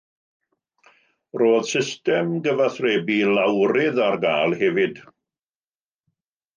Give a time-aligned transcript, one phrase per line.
[1.41, 5.03] Roedd system gyfathrebu lawrydd ar gael hefyd.